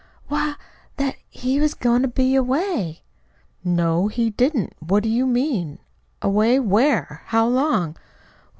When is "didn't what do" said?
4.31-5.09